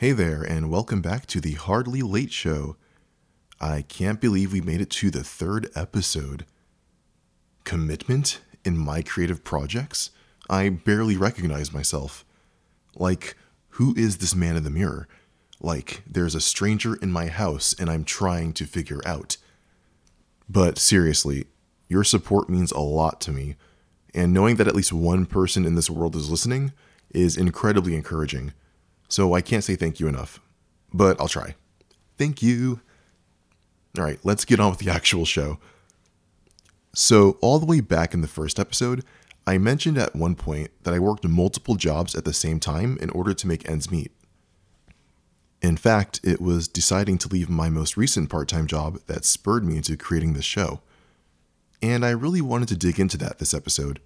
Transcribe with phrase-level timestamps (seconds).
[0.00, 2.76] Hey there, and welcome back to the Hardly Late Show.
[3.60, 6.46] I can't believe we made it to the third episode.
[7.64, 10.12] Commitment in my creative projects?
[10.48, 12.24] I barely recognize myself.
[12.94, 13.34] Like,
[13.70, 15.08] who is this man in the mirror?
[15.60, 19.36] Like, there's a stranger in my house and I'm trying to figure out.
[20.48, 21.46] But seriously,
[21.88, 23.56] your support means a lot to me,
[24.14, 26.72] and knowing that at least one person in this world is listening
[27.10, 28.52] is incredibly encouraging.
[29.08, 30.40] So I can't say thank you enough,
[30.92, 31.54] but I'll try.
[32.18, 32.80] Thank you.
[33.96, 35.58] All right, let's get on with the actual show.
[36.94, 39.04] So, all the way back in the first episode,
[39.46, 43.10] I mentioned at one point that I worked multiple jobs at the same time in
[43.10, 44.12] order to make ends meet.
[45.62, 49.64] In fact, it was deciding to leave my most recent part time job that spurred
[49.64, 50.80] me into creating this show.
[51.80, 54.00] And I really wanted to dig into that this episode.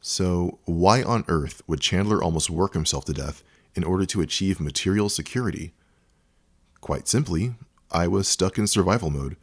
[0.00, 3.42] So, why on earth would Chandler almost work himself to death
[3.76, 5.72] in order to achieve material security?
[6.80, 7.54] Quite simply,
[7.90, 9.36] I was stuck in survival mode.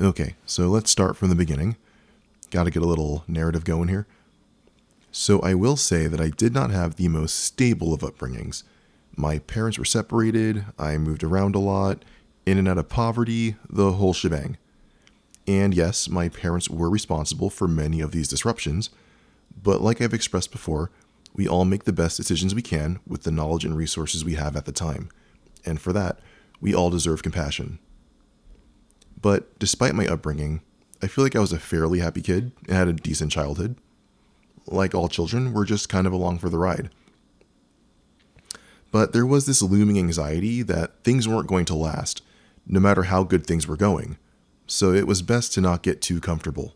[0.00, 1.76] Okay, so let's start from the beginning.
[2.50, 4.06] Gotta get a little narrative going here.
[5.10, 8.62] So, I will say that I did not have the most stable of upbringings.
[9.16, 12.04] My parents were separated, I moved around a lot,
[12.46, 14.58] in and out of poverty, the whole shebang.
[15.46, 18.90] And yes, my parents were responsible for many of these disruptions,
[19.60, 20.90] but like I've expressed before,
[21.38, 24.56] we all make the best decisions we can with the knowledge and resources we have
[24.56, 25.08] at the time.
[25.64, 26.18] And for that,
[26.60, 27.78] we all deserve compassion.
[29.22, 30.62] But despite my upbringing,
[31.00, 33.76] I feel like I was a fairly happy kid and had a decent childhood.
[34.66, 36.90] Like all children, we're just kind of along for the ride.
[38.90, 42.20] But there was this looming anxiety that things weren't going to last,
[42.66, 44.18] no matter how good things were going,
[44.66, 46.74] so it was best to not get too comfortable.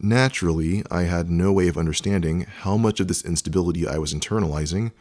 [0.00, 4.92] Naturally, I had no way of understanding how much of this instability I was internalizing,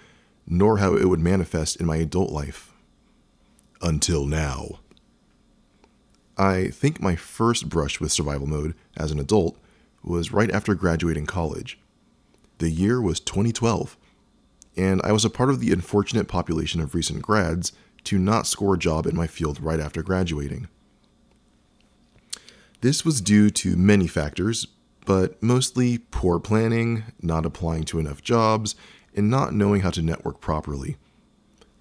[0.48, 2.74] nor how it would manifest in my adult life.
[3.82, 4.80] Until now.
[6.38, 9.58] I think my first brush with survival mode as an adult
[10.04, 11.80] was right after graduating college.
[12.58, 13.98] The year was 2012
[14.78, 18.76] and I was a part of the unfortunate population of recent grads to not score
[18.76, 20.68] a job in my field right after graduating.
[22.82, 24.68] This was due to many factors,
[25.08, 28.76] but mostly poor planning, not applying to enough jobs,
[29.16, 30.98] and not knowing how to network properly.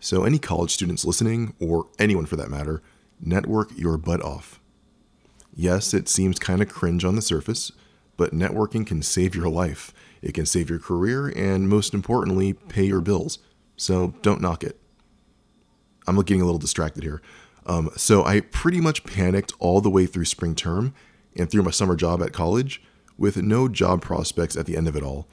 [0.01, 2.83] So, any college students listening, or anyone for that matter,
[3.21, 4.61] network your butt off.
[5.55, 7.73] Yes, it seems kind of cringe on the surface,
[8.17, 9.93] but networking can save your life
[10.27, 13.39] it can save your career and, most importantly, pay your bills.
[13.77, 14.81] So don't knock it.
[16.07, 17.23] I'm getting a little distracted here.
[17.65, 20.95] Um, so I pretty much panicked all the way through spring term
[21.37, 22.83] and through my summer job at college
[23.19, 25.27] with no job prospects at the end of it all.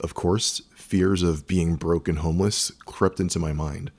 [0.00, 3.90] Of course, fears of being broke and homeless crept into my mind.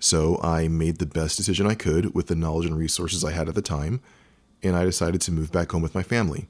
[0.00, 3.48] So I made the best decision I could with the knowledge and resources I had
[3.48, 4.00] at the time,
[4.62, 6.48] and I decided to move back home with my family.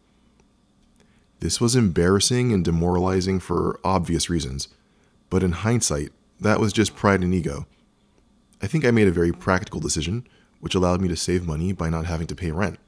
[1.41, 4.69] This was embarrassing and demoralizing for obvious reasons,
[5.31, 7.67] but in hindsight, that was just pride and ego.
[8.61, 10.27] I think I made a very practical decision,
[10.61, 12.79] which allowed me to save money by not having to pay rent.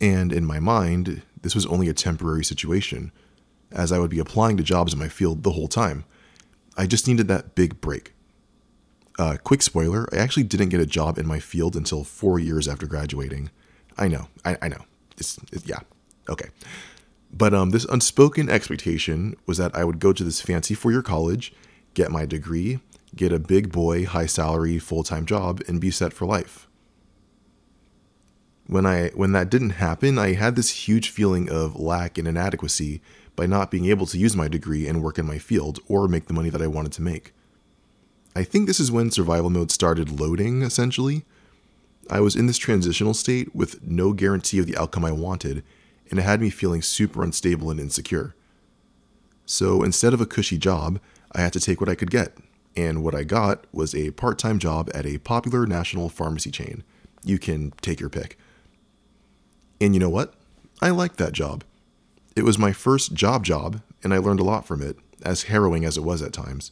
[0.00, 3.12] And in my mind, this was only a temporary situation,
[3.70, 6.04] as I would be applying to jobs in my field the whole time.
[6.76, 8.14] I just needed that big break.
[9.16, 12.66] Uh, quick spoiler I actually didn't get a job in my field until four years
[12.66, 13.50] after graduating.
[13.96, 14.84] I know, I, I know.
[15.16, 15.78] It's, it's, yeah,
[16.28, 16.48] okay.
[17.32, 21.00] But um, this unspoken expectation was that I would go to this fancy four year
[21.00, 21.54] college,
[21.94, 22.80] get my degree,
[23.14, 26.66] get a big boy, high salary, full time job, and be set for life.
[28.66, 33.00] When, I, when that didn't happen, I had this huge feeling of lack and inadequacy
[33.36, 36.26] by not being able to use my degree and work in my field or make
[36.26, 37.32] the money that I wanted to make.
[38.34, 41.24] I think this is when survival mode started loading, essentially.
[42.10, 45.62] I was in this transitional state with no guarantee of the outcome I wanted
[46.10, 48.34] and it had me feeling super unstable and insecure.
[49.44, 51.00] So instead of a cushy job,
[51.32, 52.36] I had to take what I could get,
[52.76, 56.84] and what I got was a part time job at a popular national pharmacy chain.
[57.24, 58.38] You can take your pick.
[59.80, 60.34] And you know what?
[60.80, 61.64] I liked that job.
[62.34, 65.84] It was my first job job, and I learned a lot from it, as harrowing
[65.84, 66.70] as it was at times.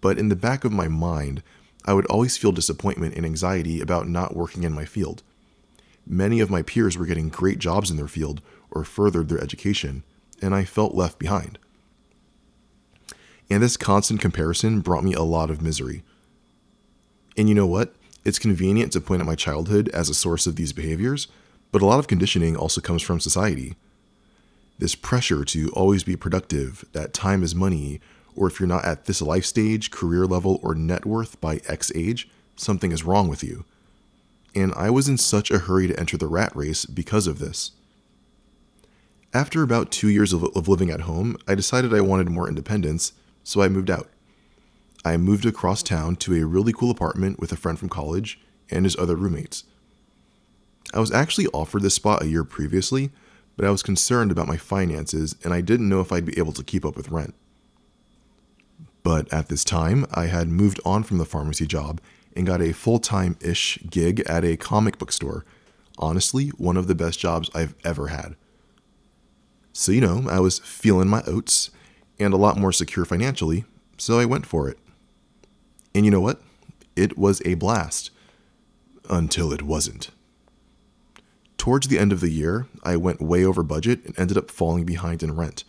[0.00, 1.42] But in the back of my mind,
[1.84, 5.22] I would always feel disappointment and anxiety about not working in my field.
[6.06, 8.40] Many of my peers were getting great jobs in their field
[8.70, 10.02] or furthered their education,
[10.40, 11.58] and I felt left behind.
[13.50, 16.02] And this constant comparison brought me a lot of misery.
[17.36, 17.94] And you know what?
[18.24, 21.28] It's convenient to point at my childhood as a source of these behaviors,
[21.72, 23.74] but a lot of conditioning also comes from society.
[24.78, 28.00] This pressure to always be productive, that time is money,
[28.36, 31.90] or if you're not at this life stage, career level, or net worth by X
[31.94, 33.64] age, something is wrong with you.
[34.54, 37.72] And I was in such a hurry to enter the rat race because of this.
[39.34, 43.12] After about two years of, of living at home, I decided I wanted more independence,
[43.44, 44.08] so I moved out.
[45.04, 48.40] I moved across town to a really cool apartment with a friend from college
[48.70, 49.64] and his other roommates.
[50.94, 53.10] I was actually offered this spot a year previously,
[53.56, 56.52] but I was concerned about my finances and I didn't know if I'd be able
[56.52, 57.34] to keep up with rent.
[59.02, 62.00] But at this time, I had moved on from the pharmacy job
[62.36, 65.44] and got a full time ish gig at a comic book store.
[65.98, 68.36] Honestly, one of the best jobs I've ever had.
[69.72, 71.70] So, you know, I was feeling my oats
[72.18, 73.64] and a lot more secure financially,
[73.98, 74.78] so I went for it.
[75.94, 76.40] And you know what?
[76.94, 78.10] It was a blast.
[79.10, 80.10] Until it wasn't.
[81.62, 84.84] Towards the end of the year, I went way over budget and ended up falling
[84.84, 85.62] behind in rent.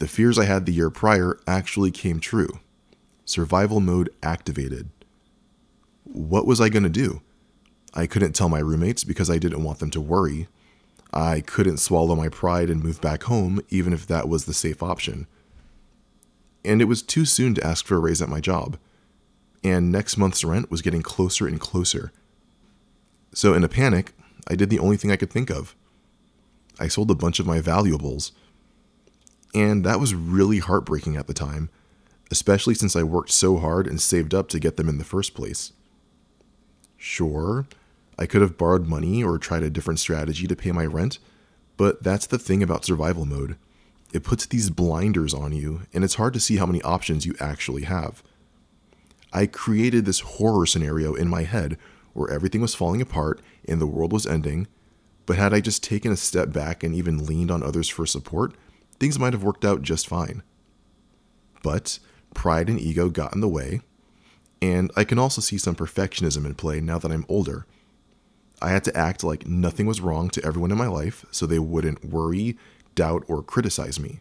[0.00, 2.60] The fears I had the year prior actually came true.
[3.24, 4.90] Survival mode activated.
[6.04, 7.22] What was I going to do?
[7.94, 10.48] I couldn't tell my roommates because I didn't want them to worry.
[11.10, 14.82] I couldn't swallow my pride and move back home, even if that was the safe
[14.82, 15.26] option.
[16.66, 18.76] And it was too soon to ask for a raise at my job.
[19.64, 22.12] And next month's rent was getting closer and closer.
[23.32, 24.12] So, in a panic,
[24.48, 25.74] I did the only thing I could think of.
[26.78, 28.32] I sold a bunch of my valuables.
[29.54, 31.70] And that was really heartbreaking at the time,
[32.30, 35.34] especially since I worked so hard and saved up to get them in the first
[35.34, 35.72] place.
[36.96, 37.66] Sure,
[38.18, 41.18] I could have borrowed money or tried a different strategy to pay my rent,
[41.76, 43.56] but that's the thing about survival mode.
[44.12, 47.34] It puts these blinders on you, and it's hard to see how many options you
[47.40, 48.22] actually have.
[49.32, 51.78] I created this horror scenario in my head
[52.12, 54.66] where everything was falling apart and the world was ending,
[55.26, 58.54] but had I just taken a step back and even leaned on others for support,
[58.98, 60.42] things might have worked out just fine.
[61.62, 61.98] But
[62.34, 63.80] pride and ego got in the way,
[64.60, 67.66] and I can also see some perfectionism in play now that I'm older
[68.62, 71.58] I had to act like nothing was wrong to everyone in my life so they
[71.58, 72.56] wouldn't worry,
[72.94, 74.20] doubt, or criticize me.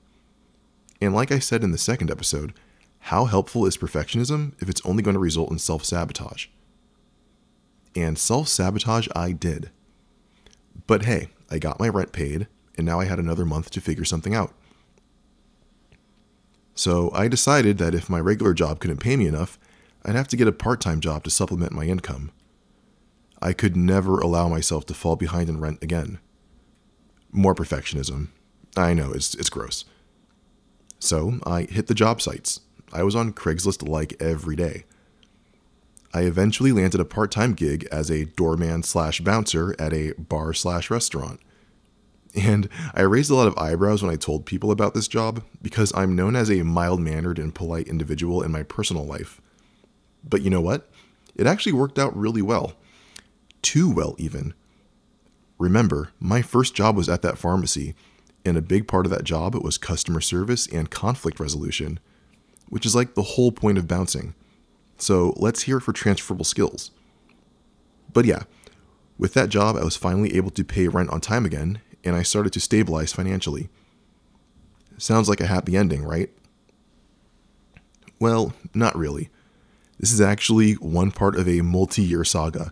[1.00, 2.54] And like I said in the second episode,
[3.06, 6.48] how helpful is perfectionism if it's only going to result in self sabotage?
[7.96, 9.72] And self sabotage I did.
[10.88, 12.48] But hey, I got my rent paid,
[12.78, 14.54] and now I had another month to figure something out.
[16.74, 19.60] So I decided that if my regular job couldn't pay me enough,
[20.04, 22.32] I'd have to get a part time job to supplement my income.
[23.42, 26.20] I could never allow myself to fall behind in rent again.
[27.32, 28.30] More perfectionism.
[28.78, 29.86] I know, it's, it's gross.
[31.00, 32.62] So I hit the job sites.
[32.94, 34.86] I was on Craigslist like every day.
[36.14, 40.54] I eventually landed a part time gig as a doorman slash bouncer at a bar
[40.54, 41.40] slash restaurant.
[42.36, 45.92] And I raised a lot of eyebrows when I told people about this job because
[45.96, 49.42] I'm known as a mild mannered and polite individual in my personal life.
[50.24, 50.90] But you know what?
[51.36, 52.76] It actually worked out really well
[53.62, 54.54] too well, even.
[55.58, 57.96] Remember, my first job was at that pharmacy,
[58.44, 62.00] and a big part of that job was customer service and conflict resolution,
[62.70, 64.34] which is like the whole point of bouncing.
[65.02, 66.92] So let's hear for transferable skills.
[68.14, 68.44] But yeah,
[69.18, 72.24] with that job, I was finally able to pay rent on time again, and I
[72.24, 73.70] started to stabilize financially.
[74.98, 76.30] Sounds like a happy ending, right?
[78.20, 79.30] Well, not really.
[80.00, 82.72] This is actually one part of a multi year saga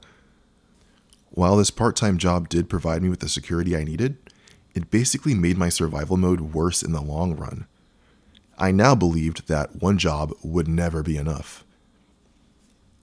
[1.32, 4.18] while this part time job did provide me with the security I needed,
[4.74, 7.66] it basically made my survival mode worse in the long run.
[8.58, 11.64] I now believed that one job would never be enough.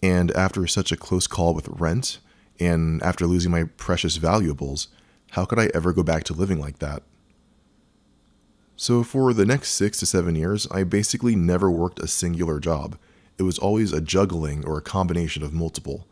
[0.02, 2.18] And after such a close call with rent,
[2.58, 4.88] and after losing my precious valuables,
[5.32, 7.02] how could I ever go back to living like that?
[8.76, 12.98] So, for the next six to seven years, I basically never worked a singular job.
[13.38, 16.06] It was always a juggling or a combination of multiple.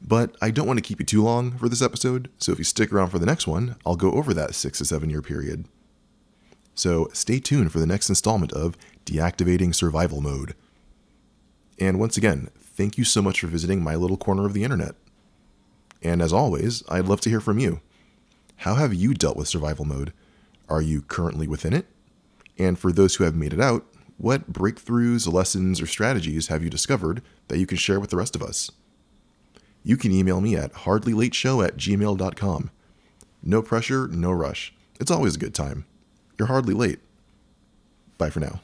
[0.00, 2.64] But I don't want to keep you too long for this episode, so if you
[2.64, 5.66] stick around for the next one, I'll go over that six to seven year period.
[6.74, 10.54] So stay tuned for the next installment of Deactivating Survival Mode.
[11.78, 14.94] And once again, thank you so much for visiting my little corner of the internet.
[16.02, 17.80] And as always, I'd love to hear from you.
[18.58, 20.12] How have you dealt with survival mode?
[20.68, 21.86] Are you currently within it?
[22.58, 26.70] And for those who have made it out, what breakthroughs, lessons, or strategies have you
[26.70, 28.70] discovered that you can share with the rest of us?
[29.86, 32.70] you can email me at hardlylateshow at gmail.com.
[33.40, 34.74] No pressure, no rush.
[34.98, 35.86] It's always a good time.
[36.36, 36.98] You're hardly late.
[38.18, 38.60] Bye for now.